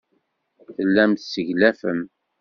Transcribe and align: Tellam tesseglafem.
Tellam 0.75 1.11
tesseglafem. 1.15 1.99